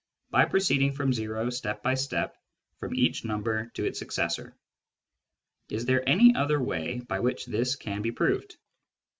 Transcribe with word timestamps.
by 0.31 0.45
proceeding 0.45 0.91
from 0.93 1.13
o 1.13 1.49
step 1.51 1.83
by 1.83 1.93
step 1.93 2.35
from 2.79 2.95
each 2.95 3.23
number 3.23 3.67
to 3.75 3.85
its 3.85 3.99
successor. 3.99 4.57
Is 5.69 5.85
there 5.85 6.01
any 6.09 6.33
other 6.33 6.59
way 6.59 7.01
by 7.01 7.19
which 7.19 7.45
this 7.45 7.75
can 7.75 8.01
be 8.01 8.11
proved 8.11 8.57